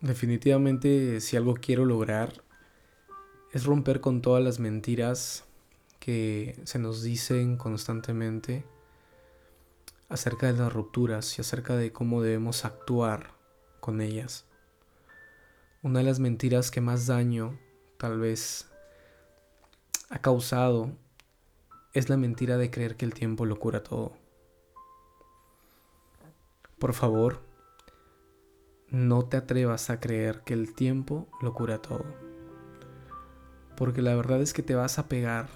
Definitivamente 0.00 1.20
si 1.20 1.36
algo 1.36 1.54
quiero 1.54 1.84
lograr 1.84 2.44
es 3.52 3.64
romper 3.64 4.00
con 4.00 4.22
todas 4.22 4.44
las 4.44 4.60
mentiras 4.60 5.44
que 5.98 6.60
se 6.64 6.78
nos 6.78 7.02
dicen 7.02 7.56
constantemente 7.56 8.64
acerca 10.08 10.46
de 10.46 10.58
las 10.58 10.72
rupturas 10.72 11.36
y 11.36 11.40
acerca 11.40 11.76
de 11.76 11.92
cómo 11.92 12.22
debemos 12.22 12.64
actuar 12.64 13.34
con 13.80 14.00
ellas. 14.00 14.44
Una 15.82 15.98
de 15.98 16.04
las 16.04 16.20
mentiras 16.20 16.70
que 16.70 16.80
más 16.80 17.06
daño 17.06 17.58
tal 17.96 18.20
vez 18.20 18.68
ha 20.10 20.20
causado 20.20 20.92
es 21.92 22.08
la 22.08 22.16
mentira 22.16 22.56
de 22.56 22.70
creer 22.70 22.96
que 22.96 23.04
el 23.04 23.14
tiempo 23.14 23.44
lo 23.46 23.58
cura 23.58 23.82
todo. 23.82 24.12
Por 26.78 26.94
favor, 26.94 27.47
no 28.90 29.24
te 29.24 29.36
atrevas 29.36 29.90
a 29.90 30.00
creer 30.00 30.42
que 30.44 30.54
el 30.54 30.74
tiempo 30.74 31.28
lo 31.42 31.54
cura 31.54 31.82
todo. 31.82 32.04
Porque 33.76 34.02
la 34.02 34.14
verdad 34.14 34.40
es 34.40 34.52
que 34.52 34.62
te 34.62 34.74
vas 34.74 34.98
a 34.98 35.08
pegar 35.08 35.48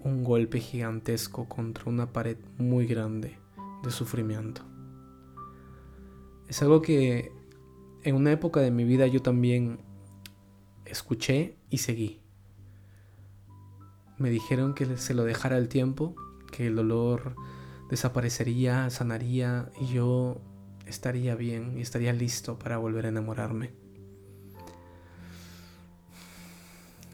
un 0.00 0.24
golpe 0.24 0.60
gigantesco 0.60 1.48
contra 1.48 1.84
una 1.86 2.12
pared 2.12 2.36
muy 2.58 2.86
grande 2.86 3.38
de 3.82 3.90
sufrimiento. 3.90 4.62
Es 6.48 6.62
algo 6.62 6.82
que 6.82 7.32
en 8.02 8.14
una 8.16 8.32
época 8.32 8.60
de 8.60 8.70
mi 8.70 8.84
vida 8.84 9.06
yo 9.06 9.22
también 9.22 9.78
escuché 10.84 11.56
y 11.70 11.78
seguí. 11.78 12.20
Me 14.18 14.30
dijeron 14.30 14.74
que 14.74 14.96
se 14.98 15.14
lo 15.14 15.24
dejara 15.24 15.56
el 15.56 15.68
tiempo, 15.68 16.14
que 16.52 16.66
el 16.66 16.76
dolor 16.76 17.34
desaparecería, 17.88 18.90
sanaría 18.90 19.70
y 19.80 19.86
yo 19.86 20.40
estaría 20.86 21.34
bien 21.34 21.78
y 21.78 21.82
estaría 21.82 22.12
listo 22.12 22.58
para 22.58 22.78
volver 22.78 23.06
a 23.06 23.08
enamorarme. 23.08 23.70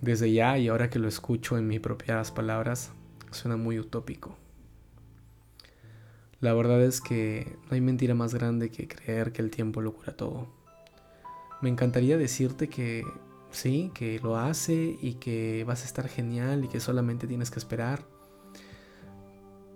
Desde 0.01 0.33
ya 0.33 0.57
y 0.59 0.69
ahora 0.69 0.89
que 0.89 0.99
lo 0.99 1.09
escucho 1.09 1.59
en 1.59 1.67
mis 1.67 1.81
propias 1.81 2.31
palabras, 2.31 2.91
suena 3.31 3.57
muy 3.57 3.79
utópico. 3.79 4.37
La 6.41 6.55
verdad 6.55 6.83
es 6.83 7.03
que 7.03 7.59
no 7.69 7.75
hay 7.75 7.83
mentira 7.83 8.15
más 8.15 8.35
grande 8.35 8.71
que 8.71 8.89
creer 8.89 9.33
que 9.33 9.43
el 9.43 9.51
tiempo 9.51 9.83
lo 9.83 9.93
cura 9.93 10.17
todo. 10.17 10.49
Me 11.61 11.69
encantaría 11.69 12.17
decirte 12.17 12.69
que 12.69 13.05
sí, 13.51 13.91
que 13.95 14.19
lo 14.21 14.39
hace 14.39 14.97
y 15.03 15.15
que 15.15 15.65
vas 15.65 15.83
a 15.83 15.85
estar 15.85 16.09
genial 16.09 16.65
y 16.65 16.69
que 16.69 16.81
solamente 16.81 17.27
tienes 17.27 17.51
que 17.51 17.59
esperar. 17.59 18.07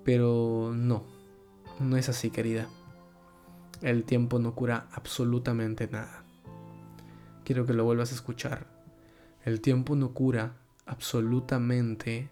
Pero 0.05 0.73
no, 0.75 1.05
no 1.81 1.99
es 1.99 2.09
así, 2.09 2.31
querida. 2.31 2.67
El 3.85 4.05
tiempo 4.05 4.39
no 4.39 4.55
cura 4.55 4.89
absolutamente 4.93 5.87
nada. 5.87 6.25
Quiero 7.45 7.67
que 7.67 7.75
lo 7.75 7.85
vuelvas 7.85 8.13
a 8.13 8.15
escuchar. 8.15 8.67
El 9.45 9.61
tiempo 9.61 9.95
no 9.95 10.15
cura 10.15 10.57
absolutamente 10.87 12.31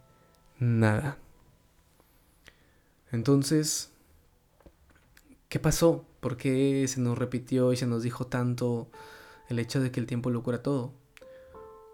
nada. 0.58 1.18
Entonces, 3.10 3.92
¿qué 5.50 5.58
pasó? 5.58 6.06
¿Por 6.20 6.38
qué 6.38 6.86
se 6.88 7.02
nos 7.02 7.18
repitió 7.18 7.74
y 7.74 7.76
se 7.76 7.86
nos 7.86 8.02
dijo 8.02 8.26
tanto 8.28 8.88
el 9.50 9.58
hecho 9.58 9.78
de 9.82 9.90
que 9.90 10.00
el 10.00 10.06
tiempo 10.06 10.30
lo 10.30 10.42
cura 10.42 10.62
todo? 10.62 10.94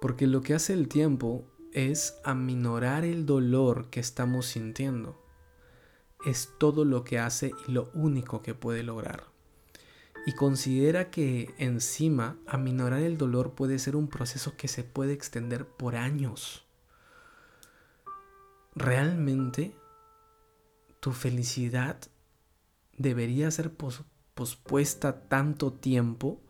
Porque 0.01 0.29
lo 0.29 0.41
que 0.41 0.55
hace 0.55 0.73
el 0.73 0.87
tiempo 0.87 1.45
es 1.73 2.17
aminorar 2.23 3.05
el 3.05 3.27
dolor 3.27 3.91
que 3.91 3.99
estamos 3.99 4.47
sintiendo. 4.47 5.21
Es 6.25 6.49
todo 6.61 6.85
lo 6.85 7.03
que 7.03 7.19
hace 7.19 7.55
y 7.67 7.73
lo 7.73 7.91
único 7.93 8.41
que 8.41 8.55
puede 8.55 8.85
lograr 8.85 9.37
y 10.29 10.33
considera 10.33 11.11
que 11.11 11.55
encima 11.57 12.37
aminorar 12.47 13.01
el 13.01 13.17
dolor 13.17 13.55
puede 13.55 13.79
ser 13.79 13.97
un 13.97 14.09
proceso 14.09 14.59
que 14.59 14.69
se 14.69 14.85
puede 14.85 15.15
extender 15.15 15.67
por 15.67 15.97
años. 15.97 16.67
¿Realmente 18.75 19.75
tu 21.01 21.13
felicidad 21.13 21.97
debería 22.99 23.51
ser 23.51 23.73
pospuesta 24.35 25.23
tanto 25.29 25.73
tiempo? 25.73 26.43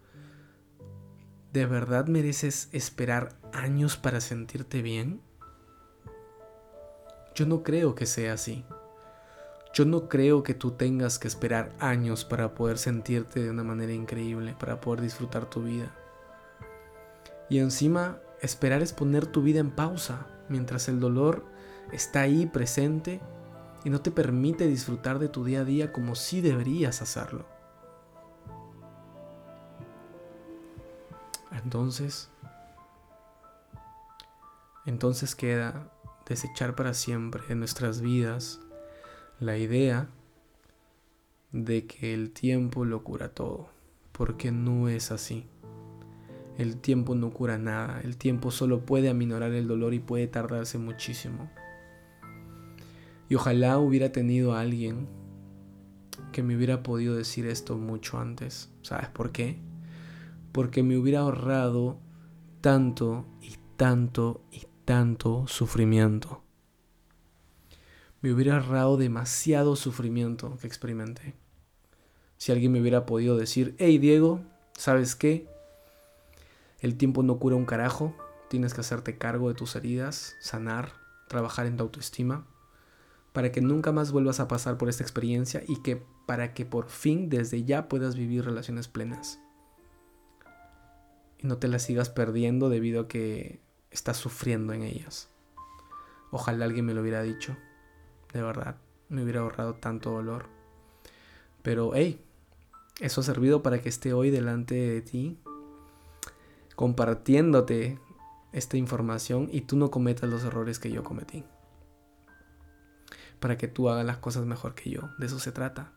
¿De 1.52 1.64
verdad 1.64 2.08
mereces 2.08 2.70
esperar 2.72 3.38
años 3.52 3.96
para 3.96 4.20
sentirte 4.20 4.82
bien? 4.82 5.20
Yo 7.36 7.46
no 7.46 7.62
creo 7.62 7.94
que 7.94 8.06
sea 8.06 8.32
así. 8.32 8.64
Yo 9.74 9.84
no 9.84 10.08
creo 10.08 10.42
que 10.42 10.54
tú 10.54 10.72
tengas 10.72 11.18
que 11.18 11.28
esperar 11.28 11.72
años 11.78 12.24
para 12.24 12.54
poder 12.54 12.78
sentirte 12.78 13.40
de 13.40 13.50
una 13.50 13.64
manera 13.64 13.92
increíble, 13.92 14.56
para 14.58 14.80
poder 14.80 15.02
disfrutar 15.02 15.46
tu 15.46 15.62
vida. 15.62 15.94
Y 17.48 17.58
encima, 17.58 18.18
esperar 18.40 18.82
es 18.82 18.92
poner 18.92 19.26
tu 19.26 19.42
vida 19.42 19.60
en 19.60 19.70
pausa, 19.70 20.26
mientras 20.48 20.88
el 20.88 21.00
dolor 21.00 21.44
está 21.92 22.22
ahí 22.22 22.46
presente 22.46 23.20
y 23.84 23.90
no 23.90 24.00
te 24.00 24.10
permite 24.10 24.66
disfrutar 24.66 25.18
de 25.18 25.28
tu 25.28 25.44
día 25.44 25.60
a 25.60 25.64
día 25.64 25.92
como 25.92 26.14
si 26.14 26.40
deberías 26.40 27.00
hacerlo. 27.02 27.46
Entonces, 31.52 32.30
entonces 34.86 35.34
queda 35.34 35.90
desechar 36.26 36.74
para 36.74 36.94
siempre 36.94 37.42
en 37.48 37.58
nuestras 37.58 38.00
vidas 38.00 38.60
la 39.40 39.56
idea 39.56 40.08
de 41.52 41.86
que 41.86 42.12
el 42.12 42.32
tiempo 42.32 42.84
lo 42.84 43.04
cura 43.04 43.28
todo, 43.28 43.68
porque 44.10 44.50
no 44.50 44.88
es 44.88 45.12
así. 45.12 45.46
El 46.56 46.78
tiempo 46.78 47.14
no 47.14 47.30
cura 47.30 47.56
nada, 47.56 48.00
el 48.02 48.16
tiempo 48.16 48.50
solo 48.50 48.84
puede 48.84 49.08
aminorar 49.08 49.52
el 49.52 49.68
dolor 49.68 49.94
y 49.94 50.00
puede 50.00 50.26
tardarse 50.26 50.78
muchísimo. 50.78 51.48
Y 53.28 53.36
ojalá 53.36 53.78
hubiera 53.78 54.10
tenido 54.10 54.54
a 54.54 54.60
alguien 54.60 55.06
que 56.32 56.42
me 56.42 56.56
hubiera 56.56 56.82
podido 56.82 57.14
decir 57.14 57.46
esto 57.46 57.76
mucho 57.76 58.18
antes. 58.18 58.70
¿Sabes 58.82 59.08
por 59.08 59.30
qué? 59.30 59.58
Porque 60.50 60.82
me 60.82 60.96
hubiera 60.96 61.20
ahorrado 61.20 62.00
tanto 62.60 63.24
y 63.40 63.54
tanto 63.76 64.42
y 64.50 64.66
tanto 64.84 65.46
sufrimiento 65.46 66.42
me 68.20 68.32
hubiera 68.32 68.56
ahorrado 68.56 68.96
demasiado 68.96 69.76
sufrimiento 69.76 70.56
que 70.60 70.66
experimenté. 70.66 71.34
Si 72.36 72.52
alguien 72.52 72.72
me 72.72 72.80
hubiera 72.80 73.06
podido 73.06 73.36
decir, 73.36 73.74
hey 73.78 73.98
Diego, 73.98 74.40
¿sabes 74.76 75.14
qué? 75.14 75.48
El 76.80 76.96
tiempo 76.96 77.22
no 77.22 77.38
cura 77.38 77.56
un 77.56 77.64
carajo, 77.64 78.14
tienes 78.48 78.74
que 78.74 78.80
hacerte 78.80 79.18
cargo 79.18 79.48
de 79.48 79.54
tus 79.54 79.76
heridas, 79.76 80.36
sanar, 80.40 80.92
trabajar 81.28 81.66
en 81.66 81.76
tu 81.76 81.84
autoestima, 81.84 82.46
para 83.32 83.52
que 83.52 83.60
nunca 83.60 83.92
más 83.92 84.10
vuelvas 84.10 84.40
a 84.40 84.48
pasar 84.48 84.78
por 84.78 84.88
esta 84.88 85.02
experiencia 85.02 85.62
y 85.66 85.82
que 85.82 86.02
para 86.26 86.54
que 86.54 86.64
por 86.64 86.88
fin 86.88 87.28
desde 87.28 87.64
ya 87.64 87.88
puedas 87.88 88.16
vivir 88.16 88.44
relaciones 88.44 88.88
plenas. 88.88 89.38
Y 91.38 91.46
no 91.46 91.58
te 91.58 91.68
las 91.68 91.82
sigas 91.82 92.10
perdiendo 92.10 92.68
debido 92.68 93.02
a 93.02 93.08
que 93.08 93.60
estás 93.90 94.16
sufriendo 94.16 94.72
en 94.72 94.82
ellas. 94.82 95.28
Ojalá 96.30 96.64
alguien 96.64 96.84
me 96.84 96.94
lo 96.94 97.00
hubiera 97.00 97.22
dicho 97.22 97.56
de 98.32 98.42
verdad, 98.42 98.76
me 99.08 99.22
hubiera 99.22 99.40
ahorrado 99.40 99.74
tanto 99.74 100.10
dolor. 100.10 100.46
Pero, 101.62 101.92
hey, 101.94 102.24
eso 103.00 103.20
ha 103.20 103.24
servido 103.24 103.62
para 103.62 103.80
que 103.80 103.88
esté 103.88 104.12
hoy 104.12 104.30
delante 104.30 104.74
de 104.74 105.02
ti, 105.02 105.38
compartiéndote 106.74 107.98
esta 108.52 108.76
información 108.76 109.48
y 109.50 109.62
tú 109.62 109.76
no 109.76 109.90
cometas 109.90 110.28
los 110.28 110.44
errores 110.44 110.78
que 110.78 110.90
yo 110.90 111.02
cometí. 111.04 111.44
Para 113.40 113.56
que 113.56 113.68
tú 113.68 113.88
hagas 113.88 114.04
las 114.04 114.18
cosas 114.18 114.46
mejor 114.46 114.74
que 114.74 114.90
yo. 114.90 115.10
De 115.18 115.26
eso 115.26 115.38
se 115.38 115.52
trata. 115.52 115.92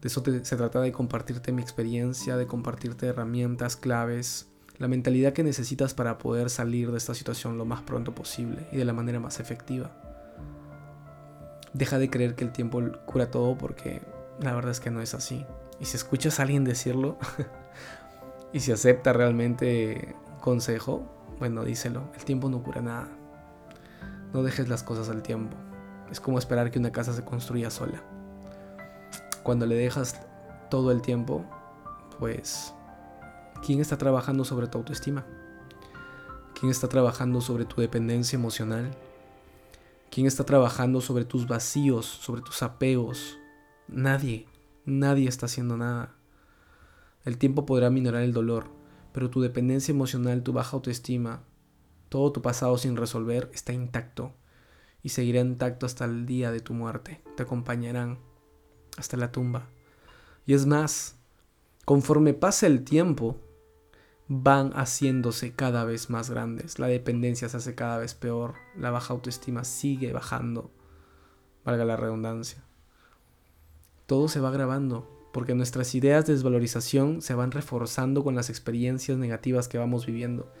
De 0.00 0.08
eso 0.08 0.22
se 0.24 0.56
trata 0.56 0.80
de 0.80 0.92
compartirte 0.92 1.52
mi 1.52 1.60
experiencia, 1.60 2.36
de 2.36 2.46
compartirte 2.46 3.06
herramientas, 3.06 3.76
claves, 3.76 4.48
la 4.78 4.88
mentalidad 4.88 5.32
que 5.32 5.42
necesitas 5.42 5.92
para 5.92 6.18
poder 6.18 6.50
salir 6.50 6.92
de 6.92 6.98
esta 6.98 7.14
situación 7.14 7.58
lo 7.58 7.64
más 7.64 7.82
pronto 7.82 8.14
posible 8.14 8.68
y 8.70 8.76
de 8.76 8.84
la 8.84 8.92
manera 8.92 9.18
más 9.18 9.40
efectiva 9.40 10.07
deja 11.72 11.98
de 11.98 12.10
creer 12.10 12.34
que 12.34 12.44
el 12.44 12.52
tiempo 12.52 12.80
cura 13.06 13.30
todo 13.30 13.56
porque 13.56 14.02
la 14.40 14.54
verdad 14.54 14.70
es 14.70 14.80
que 14.80 14.90
no 14.90 15.00
es 15.00 15.14
así. 15.14 15.46
Y 15.80 15.84
si 15.84 15.96
escuchas 15.96 16.38
a 16.38 16.42
alguien 16.42 16.64
decirlo 16.64 17.18
y 18.52 18.60
si 18.60 18.72
acepta 18.72 19.12
realmente 19.12 20.16
consejo, 20.40 21.06
bueno, 21.38 21.64
díselo, 21.64 22.10
el 22.14 22.24
tiempo 22.24 22.48
no 22.48 22.62
cura 22.62 22.80
nada. 22.80 23.08
No 24.32 24.42
dejes 24.42 24.68
las 24.68 24.82
cosas 24.82 25.08
al 25.08 25.22
tiempo. 25.22 25.56
Es 26.10 26.20
como 26.20 26.38
esperar 26.38 26.70
que 26.70 26.78
una 26.78 26.92
casa 26.92 27.12
se 27.12 27.24
construya 27.24 27.70
sola. 27.70 28.02
Cuando 29.42 29.66
le 29.66 29.76
dejas 29.76 30.20
todo 30.70 30.90
el 30.90 31.00
tiempo, 31.00 31.44
pues, 32.18 32.74
¿quién 33.64 33.80
está 33.80 33.96
trabajando 33.96 34.44
sobre 34.44 34.66
tu 34.66 34.78
autoestima? 34.78 35.24
¿Quién 36.58 36.70
está 36.70 36.88
trabajando 36.88 37.40
sobre 37.40 37.64
tu 37.64 37.80
dependencia 37.80 38.36
emocional? 38.36 38.90
¿Quién 40.10 40.26
está 40.26 40.44
trabajando 40.44 41.00
sobre 41.00 41.24
tus 41.24 41.46
vacíos, 41.46 42.06
sobre 42.06 42.40
tus 42.40 42.62
apegos? 42.62 43.38
Nadie, 43.88 44.46
nadie 44.86 45.28
está 45.28 45.46
haciendo 45.46 45.76
nada. 45.76 46.14
El 47.24 47.36
tiempo 47.36 47.66
podrá 47.66 47.90
minorar 47.90 48.22
el 48.22 48.32
dolor, 48.32 48.70
pero 49.12 49.28
tu 49.28 49.40
dependencia 49.40 49.92
emocional, 49.92 50.42
tu 50.42 50.52
baja 50.52 50.76
autoestima, 50.76 51.42
todo 52.08 52.32
tu 52.32 52.40
pasado 52.40 52.78
sin 52.78 52.96
resolver 52.96 53.50
está 53.52 53.72
intacto 53.74 54.32
y 55.02 55.10
seguirá 55.10 55.40
intacto 55.40 55.84
hasta 55.84 56.06
el 56.06 56.24
día 56.24 56.50
de 56.50 56.60
tu 56.60 56.72
muerte. 56.72 57.22
Te 57.36 57.42
acompañarán 57.42 58.18
hasta 58.96 59.18
la 59.18 59.30
tumba. 59.30 59.68
Y 60.46 60.54
es 60.54 60.64
más, 60.64 61.16
conforme 61.84 62.32
pasa 62.32 62.66
el 62.66 62.82
tiempo, 62.82 63.38
van 64.28 64.72
haciéndose 64.72 65.52
cada 65.54 65.84
vez 65.84 66.10
más 66.10 66.30
grandes. 66.30 66.78
La 66.78 66.86
dependencia 66.86 67.48
se 67.48 67.56
hace 67.56 67.74
cada 67.74 67.98
vez 67.98 68.14
peor. 68.14 68.54
La 68.76 68.90
baja 68.90 69.14
autoestima 69.14 69.64
sigue 69.64 70.12
bajando. 70.12 70.70
Valga 71.64 71.84
la 71.84 71.96
redundancia. 71.96 72.62
Todo 74.06 74.28
se 74.28 74.40
va 74.40 74.50
grabando 74.50 75.18
porque 75.32 75.54
nuestras 75.54 75.94
ideas 75.94 76.26
de 76.26 76.34
desvalorización 76.34 77.22
se 77.22 77.34
van 77.34 77.52
reforzando 77.52 78.24
con 78.24 78.34
las 78.34 78.50
experiencias 78.50 79.18
negativas 79.18 79.68
que 79.68 79.78
vamos 79.78 80.06
viviendo. 80.06 80.52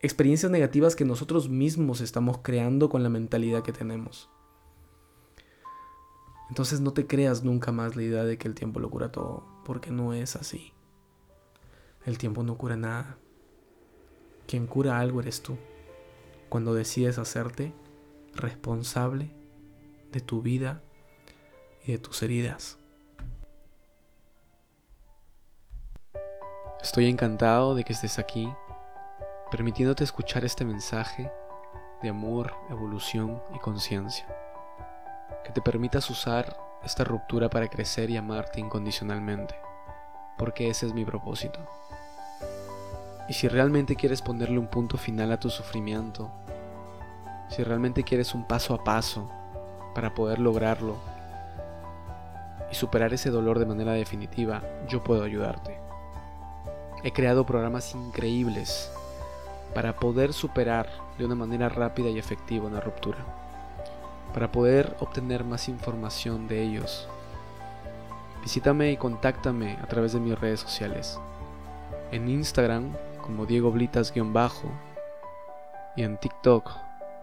experiencias 0.00 0.50
negativas 0.50 0.96
que 0.96 1.04
nosotros 1.04 1.48
mismos 1.48 2.00
estamos 2.00 2.38
creando 2.42 2.88
con 2.88 3.02
la 3.02 3.08
mentalidad 3.08 3.62
que 3.62 3.72
tenemos. 3.72 4.30
Entonces 6.48 6.80
no 6.80 6.92
te 6.92 7.06
creas 7.06 7.44
nunca 7.44 7.72
más 7.72 7.96
la 7.96 8.02
idea 8.02 8.24
de 8.24 8.36
que 8.36 8.46
el 8.46 8.54
tiempo 8.54 8.78
lo 8.78 8.90
cura 8.90 9.10
todo, 9.10 9.44
porque 9.64 9.90
no 9.90 10.12
es 10.12 10.36
así. 10.36 10.72
El 12.04 12.18
tiempo 12.18 12.42
no 12.42 12.56
cura 12.56 12.76
nada. 12.76 13.16
Quien 14.46 14.66
cura 14.66 14.98
algo 14.98 15.20
eres 15.20 15.42
tú, 15.42 15.56
cuando 16.48 16.74
decides 16.74 17.18
hacerte 17.18 17.72
responsable 18.34 19.30
de 20.10 20.20
tu 20.20 20.42
vida 20.42 20.82
y 21.84 21.92
de 21.92 21.98
tus 21.98 22.22
heridas. 22.22 22.78
Estoy 26.82 27.08
encantado 27.08 27.74
de 27.74 27.84
que 27.84 27.92
estés 27.92 28.18
aquí, 28.18 28.52
permitiéndote 29.50 30.02
escuchar 30.02 30.44
este 30.44 30.64
mensaje 30.64 31.30
de 32.02 32.08
amor, 32.08 32.52
evolución 32.68 33.40
y 33.54 33.58
conciencia. 33.60 34.26
Que 35.44 35.52
te 35.52 35.62
permitas 35.62 36.10
usar 36.10 36.56
esta 36.82 37.04
ruptura 37.04 37.48
para 37.48 37.68
crecer 37.68 38.10
y 38.10 38.16
amarte 38.16 38.60
incondicionalmente, 38.60 39.54
porque 40.38 40.68
ese 40.68 40.86
es 40.86 40.94
mi 40.94 41.04
propósito. 41.04 41.60
Y 43.28 43.34
si 43.34 43.48
realmente 43.48 43.96
quieres 43.96 44.20
ponerle 44.22 44.58
un 44.58 44.66
punto 44.66 44.98
final 44.98 45.32
a 45.32 45.40
tu 45.40 45.48
sufrimiento, 45.50 46.30
si 47.48 47.62
realmente 47.62 48.02
quieres 48.02 48.34
un 48.34 48.44
paso 48.44 48.74
a 48.74 48.82
paso 48.82 49.30
para 49.94 50.14
poder 50.14 50.38
lograrlo 50.38 50.96
y 52.70 52.74
superar 52.74 53.12
ese 53.12 53.30
dolor 53.30 53.58
de 53.58 53.66
manera 53.66 53.92
definitiva, 53.92 54.62
yo 54.88 55.02
puedo 55.02 55.22
ayudarte. 55.22 55.78
He 57.04 57.12
creado 57.12 57.44
programas 57.44 57.94
increíbles 57.94 58.90
para 59.74 59.96
poder 59.96 60.32
superar 60.32 60.88
de 61.18 61.24
una 61.24 61.34
manera 61.34 61.68
rápida 61.68 62.08
y 62.08 62.18
efectiva 62.18 62.66
una 62.66 62.80
ruptura. 62.80 63.18
Para 64.32 64.50
poder 64.50 64.96
obtener 65.00 65.44
más 65.44 65.68
información 65.68 66.48
de 66.48 66.62
ellos, 66.62 67.08
visítame 68.42 68.90
y 68.90 68.96
contáctame 68.96 69.78
a 69.82 69.86
través 69.86 70.12
de 70.12 70.20
mis 70.20 70.38
redes 70.38 70.60
sociales. 70.60 71.18
En 72.10 72.28
Instagram 72.28 72.92
como 73.22 73.46
Diego 73.46 73.70
Blitas-bajo 73.70 74.68
y 75.96 76.02
en 76.02 76.18
TikTok 76.18 76.70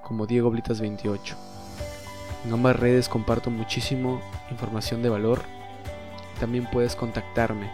como 0.01 0.25
Diego 0.25 0.51
Blitas28. 0.51 1.36
En 2.45 2.54
ambas 2.54 2.80
redes 2.80 3.10
comparto 3.10 3.50
muchísimo 3.50 4.21
información 4.50 5.04
de 5.04 5.10
valor. 5.10 5.42
También 6.39 6.68
puedes 6.71 6.95
contactarme 6.95 7.69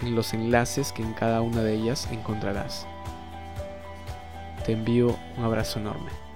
en 0.00 0.14
los 0.14 0.32
enlaces 0.32 0.92
que 0.92 1.02
en 1.02 1.12
cada 1.12 1.42
una 1.42 1.62
de 1.62 1.74
ellas 1.74 2.08
encontrarás. 2.10 2.86
Te 4.64 4.72
envío 4.72 5.16
un 5.36 5.44
abrazo 5.44 5.78
enorme. 5.78 6.29